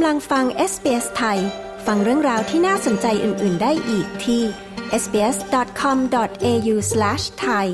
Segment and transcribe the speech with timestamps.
[0.00, 1.38] กำลังฟัง SBS ไทย
[1.86, 4.42] ฟังเรื่องราวที่น่าสนใจอื่น ๆ ได้อีกที่
[5.02, 7.66] sbs.com.au/thai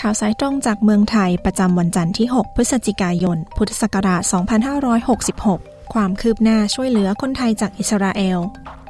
[0.00, 8.38] ข่าวสายตรงจากเมืองไทยประจำวันจันทร์ที่ 6 พฤศจิกายน พุทธศักราช 2566 ความคืบหน้าช่วยเหลือคนไทยจากอิสราเอล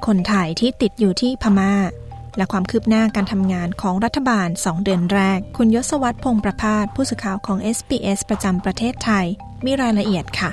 [0.06, 1.74] คนไทยที่ติดอยู่ที่พมา่า
[2.36, 9.26] และความคืบหน้าการทำงานของรัฐบาล 2 เดือนแรก คุณยศวัตรพงษ์ประพาสผู้สื่อข่าวของ SBS ประจำประเทศไทย
[9.64, 10.50] มีรายละเอียดค่ะ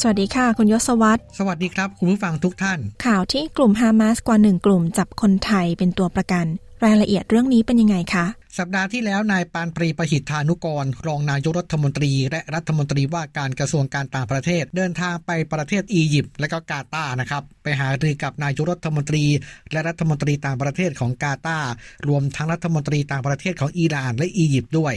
[0.00, 6.46] สวัสดีค่ะ คุณยศวัตรสวัสดีครับ คุณผู้ฟังทุกท่าน ข่าวที่กลุ่มฮามาสกว่าหนึ่งกลุ่มจับคนไทยเป็นตัวประกัน
[6.84, 8.26] รายละเอียดเรื่องนี้เป็นยังไงคะ
[8.58, 19.24] สัปดาห์ที่แล้วนายปานปรีประหิทธานุกร รองนายกรัฐมนตรี และรัฐมนตรีว่าการกระทรวงการต่างประเทศ เดินทางไปประเทศอียิปต์และก็กาตาร์นะครับ ไปหารือกับนายกรัฐมนตรี
[19.72, 21.70] และรัฐมนตรีต่างประเทศของกาตาร์
[22.08, 24.94] รวมทั้งรัฐมนตรีต่างประเทศของอิหร่านและอียิปต์ด้วย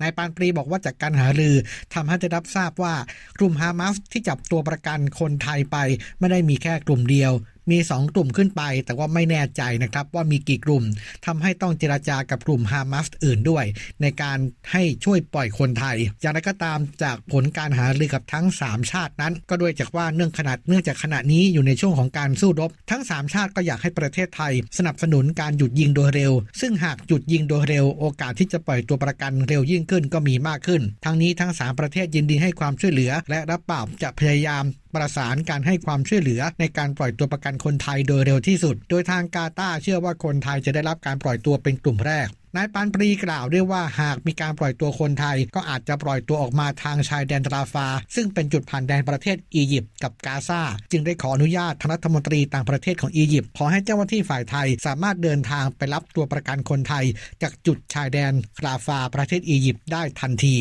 [0.00, 1.54] นายปานปรีบอกว่าจากการหารือ
[1.94, 2.94] ทำให้ได้รับทราบว่า
[3.38, 5.76] กลุ่มฮามาสที่จับตัวประกันคนไทยไป
[6.18, 7.32] ไม่ได้มีแค่กลุ่มเดียว
[7.70, 10.84] มี 2 กลุ่มขึ้นไป แต่ว่าไม่แน่ใจนะครับว่ามีกี่กลุ่ม
[11.26, 13.64] ทำให้ต้องเจราจากับกลุ่มฮามาสอื่นด้วย
[14.02, 14.38] ในการ
[14.72, 47.86] ให้ช่วยปล่อยคนไทย อย่างไรก็ตามจากผลการหารือกับทั้ง 3 ชาตินั้น ก็ด้วยจากว่าเนื่องขนาดเนื่องจากขณะนี้อยู่ในช่วงของการสู้รบ ทั้ง 3 ชาติก็อยากให้ประเทศไทย สนับสนุนการหยุดยิงโดยเร็ว ซึ่งหากหยุดยิงโดยเร็วโอกาสที่จะปล่อยตัวประกันเร็วยิ่งขึ้นก็มีมากขึ้น ทั้งนี้ทั้ง 3 ประเทศยินดีให้ความช่วยเหลือ และรับปากจะพยายามประสานการให้ความช่วยเหลือในการปล่อยตัวประกันคนไทยโดยเร็วที่สุด โดยทางกาตาร์เชื่อว่าคนไทยจะได้รับการปล่อยตัวเป็นกลุ่มแรกนายปานปรีกล่าวด้วยว่าหากมีการปล่อยตัวคนไทย ก็อาจจะปล่อยตัวออกมาทางชายแดนตราฟา
[48.14, 50.60] ซึ่งเป็นจุดผ่านแดนประเทศอียิปต์กับกาซา
[50.90, 57.04] จึงได้ขออนุญาตทางรัฐมนตรีต่างประเทศของอียิปต์ขอให้เจ้าหน้าที่ฝ่ายไทยสามารถเดินทางไปรับตัวประกันคนไทย
[57.42, 60.56] จากจุดชายแดนตราฟาประเทศอียิปต์ได้ทันที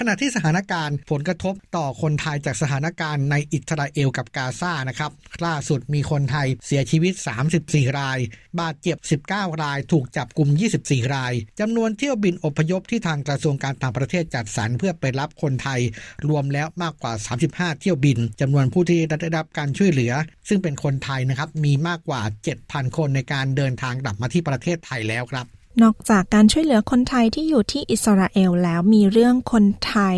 [0.00, 5.10] ขณะที่สถานการณ์ผลกระทบต่อคนไทยจากสถานการณ์ในอิสราเอลกับกาซานะครับ
[5.46, 7.14] ล่าสุดมีคนไทยเสียชีวิต
[7.56, 8.18] 34 ราย
[8.60, 10.48] บาดเจ็บ 19 ราย ถูกจับกลุ่ม
[10.82, 15.80] 24 รายจำนวนเที่ยวบินอพยพที่ทางกระทรวงการต่างประเทศจัดสรรเพื่อไปรับคนไทย
[16.28, 17.12] รวมแล้วมากกว่า
[17.46, 20.12] 35 เที่ยวบินจำนวนผู้ที่ได้รับการช่วยเหลือ
[20.48, 22.22] ซึ่งเป็นคนไทยนะครับมีมากกว่า
[22.58, 25.46] 7,000 คนในการเดินทางกลับมาที่ประเทศไทยแล้วครับ
[25.82, 30.16] นอกจากการช่วยเหลือคนไทยที่อยู่ที่อิสราเอลแล้วมีเรื่องคนไทย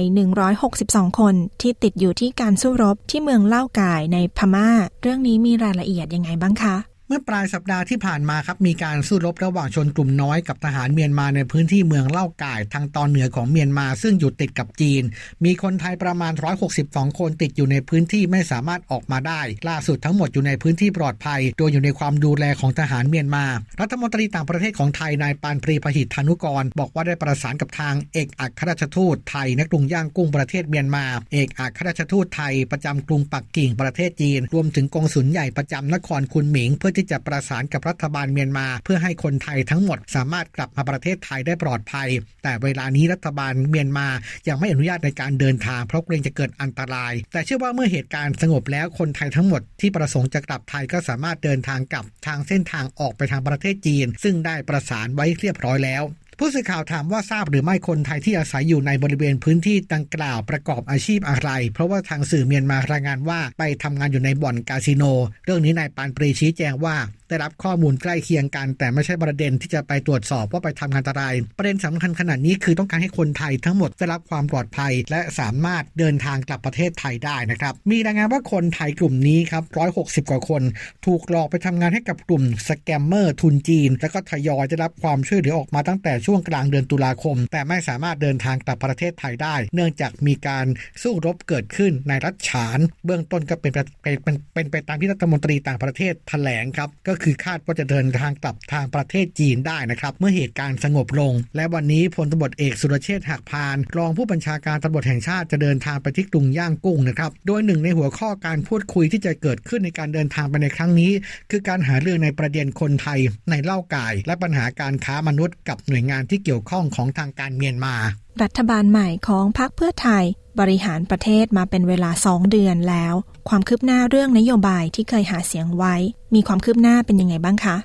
[0.58, 4.68] 162 คนที่ติดอยู่ที่การสู้รบที่เมืองเล่ากายในพม่า
[5.02, 6.76] เรื่องนี้มีรายละเอียดยังไงบ้างคะ
[7.10, 15.02] เมื่อปลายสัปดาห์ที่ผ่านมาครับมีการสู้รบระหว่างชนกลุ่มน้อยกับทหารเมียนมาในพื้นที่เมืองเล่าก่ายทางตอนเหนือของเมียนมา ซึ่งอยู่ติดกับจีน
[15.44, 16.32] มีคนไทยประมาณ
[16.76, 23.44] 162 คนติดอยู่ในพื้นที่ไม่สามารถออกมาได้ ล่าสุดทั้งหมดอยู่ในพื้นที่ปลอดภัย โดยอยู่ในความดูแลของทหารเมียนมา
[23.80, 42.08] รัฐมนตรีต่างประเทศของไทยนายปานปรีพหิทธนุกร บอกว่าได้ประสานกับทางเอกอัครราชทูตไทยณกรุงย่างกุ้งประเทศเมียนมา เอกอัครราชทูตไทยประจำกรุงปักกิ่งประเทศจีน รวมถึงกองสุลใหญ่ประจำนครคุนหมิงเพื่อที่จะประสานกับรัฐบาลเมียนมา เพื่อให้คนไทยทั้งหมดสามารถกลับมาประเทศไทยได้ปลอดภัย
[42.42, 44.08] แต่เวลานี้รัฐบาลเมียนมา
[44.48, 56.04] ยังไม่อนุญาตในการเดินทางเพราะเกรงจะเกิดอันตราย แต่เชื่อว่าเมื่อเหตุการณ์สงบแล้วคนไทยทั้งหมดที่ประสงค์จะกลับไทยก็สามารถเดินทางกลับทางเส้นทางออกไปทางประเทศจีน ซึ่งได้ประสานไว้เรียบร้อยแล้ว
[56.40, 65.04] ผู้สื่อข่าวถามว่าทราบหรือไม่คนไทยที่อาศัยอยู่ในบริเวณพื้นที่ดังกล่าวประกอบอาชีพอะไร เพราะว่าทางสื่อเมียนมารายงานว่าไปทำงานอยู่ในบ่อนคาสิโน
[65.44, 66.96] เรื่องนี้นายปานปรีชี้แจงว่า
[67.28, 71.24] ได้รับข้อมูลใกล้เคียงกัน แต่ไม่ใช่ประเด็นที่จะไปตรวจสอบว่าไปทำงานอะไร
[71.58, 79.64] ประเด็นสำคัญขนาดนี้คือต้องการให้คนไทยทั้งหมดได้รับความปลอดภัย และสามารถเดินทางกลับประเทศไทยได้นะครับ มีรายงานว่าคนไทยกลุ่มนี้ครับ
[79.96, 80.62] 160 กว่าคน
[81.06, 90.66] ถูกหลอกไปทำงานให้กับกลุ่มสแกมเมอร์ทุนจีน แล้วก็ทยอยได้รับความช่วยเหลือออกมาตั้งแต่ช่วงกลางเดือนตุลาคม แต่ไม่สามารถเดินทางกลับประเทศไทยได้ เนื่องจากมีการ
[91.02, 93.72] สู้รบเกิดขึ้นในรัฐฉาน เบื้องต้นก็เป็น
[94.02, 111.12] เป็นเป็นเป็นไปตามที่รัฐมนตรีต่างประเทศแถลงครับก็คือคาดว่าจะเดินทางกลับทางประเทศจีนได้นะครับ เมื่อเหตุการณ์สงบลง และวันนี้พลตำรวจเอกสุรเชษฐ์หักพาน รองผู้บัญชาการตำรวจแห่งชาติจะเดินทางไปที่กรุงย่างกุ้งนะครับ โดยหนึ่งในหัวข้อการพูดคุยที่จะเกิดขึ้นในการเดินทางไปในครั้งนี้
[111.50, 113.20] คือการหาเรื่องในประเด็นคนไทย
[113.50, 117.94] ในเล่ากาย และปัญหาการค้ามนุษย์กับหน่วยงานที่เกี่ยวข้องของทางการเมียนมา
[118.42, 120.24] รัฐบาลใหม่ของพรรคเพื่อไทย
[120.60, 123.14] บริหารประเทศมาเป็นเวลา 2 เดือนแล้ว
[123.48, 125.94] ความคืบหน้าเรื่องนโยบายที่เคยหาเสียงไว้
[126.34, 127.76] มีความคืบหน้าเป็นยังไงบ้างคะ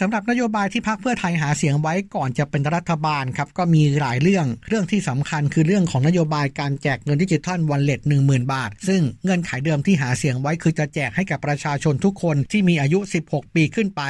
[0.00, 12.98] สำหรับนโยบายที่พักเพื่อไทยหาเสียงไว้ก่อนจะเป็นรัฐบาลครับก็มีหลายเรื่องเรื่องที่สำคัญคือเรื่องของนโยบายการแจกเงินดิจิทัลวันเล็ต10,000บาท ซึ่งเงื่อนไขเดิมที่หาเสียงไว้คือจะแจกให้กับประชาชนทุกคนที่มีอายุ
[13.28, 14.02] 16 ปีขึ้นไป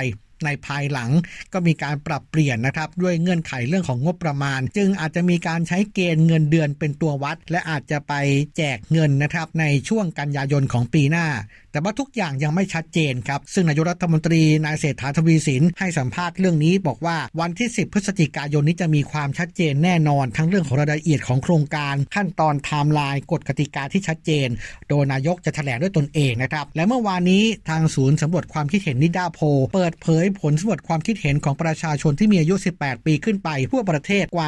[0.44, 1.10] ในภายหลัง
[1.52, 8.12] ก็มีการปรับเปลี่ยนนะครับด้วยเงื่อนไขเรื่องของงบประมาณ จึงอาจจะมีการใช้เกณฑ์เงินเดือนเป็นตัววัด และอาจจะไป
[8.56, 11.26] แจกเงินนะครับในช่วงกันยายนของปีหน้า
[11.74, 24.48] แต่ว่าทุกอย่างยังไม่ชัดเจนครับ ซึ่งนายกรัฐมนตรีนายเศรษฐาทวีสินให้สัมภาษณ์เรื่องนี้บอกว่าวันที่ 10 พฤศจิกายนนี้จะมีความชัดเจนแน่นอน ทั้งเรื่องของรายละเอียดของโครงการขั้นตอนไทม์ไลน์กฎกติกาที่ชัดเจน
[24.88, 29.40] โดยนายกจะแถลงด้วยตนเองนะครับและเมื่อวานนี้ทางศูนย์สำรวจความคิดเห็นนิดาโพ
[29.74, 34.46] เปิดเผยผลสำรวจความคิดเห็นของประชาชนที่มีอายุ 18 ปีขึ้นไปทั่วประเทศกว่า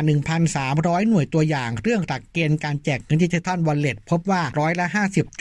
[0.54, 4.86] 1,300 หน่วยตัวอย่าง เรื่องหลักเกณฑ์การแจกเงินดิจิทัลวอลเล็ตพบว่าร้อยละ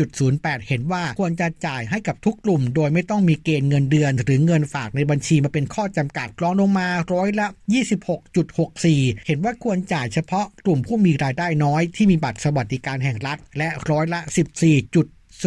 [0.05, 7.47] 50.08 เห็นว่าควรจะจ่ายให้กับทุกกลุ่ม โดยไม่ต้องมีเกณฑ์เงินเดือน หรือเงินฝากในบัญชีมาเป็นข้อจำกัดกรองลงมาร้อยละ
[8.17, 14.31] 26.64 เห็นว่าควรจ่ายเฉพาะกลุ่มผู้มีรายได้น้อยที่มีบัตรสวัสดิการแห่งรัฐ และร้อยละ 14.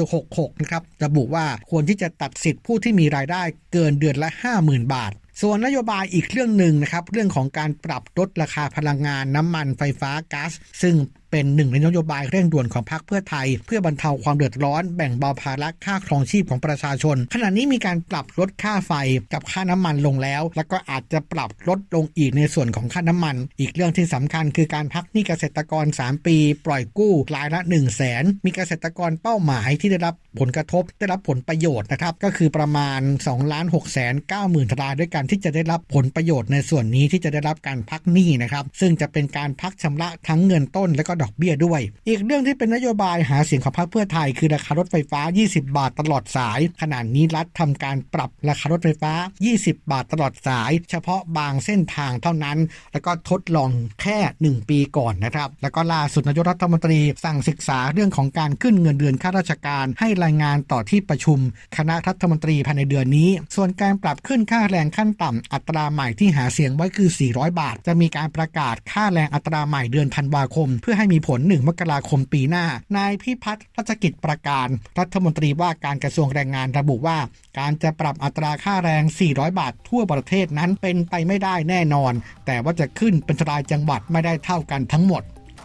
[0.07, 3.43] 66นะครับระบุว่าควรที่จะตัดสิทธิ์ผู้ที่มีรายได้
[3.73, 4.31] เกินเดือนละ
[4.63, 10.53] 50,000 บาท ส่วนนโยบายอีกเรื่องหนึ่งนะครับ เรื่องของการปรับลดราคาพลังงานน้ำมันไฟฟ้าก๊าซ
[10.83, 10.95] ซึ่ง
[11.31, 18.93] เป็นหนึ่งในนโยบายเร่งด่วนของพรรคเพื่อไทย เพื่อบรรเทาความเดือดร้อน แบ่งเบาภาระค่าครองชีพของประชาชน ขณะนี้มีการปรับลดค่าไฟ
[19.33, 26.37] กับค่าน้ำมันลงแล้ว แล้วก็อาจจะปรับลดลงอีกในส่วนของค่าน้ำมัน อีกเรื่องที่สำคัญคือการพักหนี้เกษตรกร 3 ปี
[26.67, 49.13] ปล่อยกู้รายละ1 0 0 0 0แสนมีเกษตรกรเป้าหมายที่ได้รับผลกระทบได้รับผลประโยชน์นะครับก็คือประมาณ2ล้าน6แสน9หมื่นรายด้วยกันที่จะได้รับผลประโยชน์ในส่วนนี้ที่จะได้รับการพักหนี้นะครับซึ่งจะเป็นการพักชำระทั้งเงินต้นและก็ดอกเบี้ยด้วย อีกเรื่องที่เป็นนโยบายหาเสียงของพรรคเพื่อไทย คือราคารถไฟฟ้า 20 บาทตลอดสาย ขณะนี้รัฐทำการปรับราคารถไฟฟ้า
[49.53, 52.59] 20 บาทตลอดสาย เฉพาะบางเส้นทางเท่านั้น
[52.93, 53.71] แล้วก็ทดลอง
[54.03, 61.39] แค่ 1 ปีก่อนนะครับ แล้วก็ล่าสุดนายกรัฐมนตรีสั่งศึกษาเรื่องของการขึ้นเงินเดือนข้าราชการ ให้รายงานต่อที่ประชุม
[61.77, 72.67] คณะรัฐมนตรีภายในเดือนนี้ ส่วนการปรับขึ้นค่าแรงขั้นต่ำอัตราใหม่ที่หาเสียงไว้คือ 400 บาท จะมีการประกาศค่าแรงอัตราใหม่เดือนธันวาคม เพื่อให้มีผล 1 มกราคมปีหน้า
[72.97, 74.69] นายพิพัฒน์รัชกิจประการ
[74.99, 77.19] รัฐมนตรีว่าการกระทรวงแรงงานระบุว่า
[77.59, 79.03] การจะปรับอัตราค่าแรง
[79.33, 82.13] 400 บาททั่วประเทศนั้นเป็นไปไม่ได้แน่นอน
[82.47, 85.23] แต่ว่าจะขึ้นเป็นรายจังหวัดไม่ได้เท่ากันทั้งหมด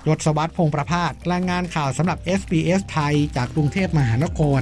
[0.08, 4.62] ยศวัตรพงประพาสรายงานข่าวสำหรับ SBS ไทยจากกรุงเทพมหานคร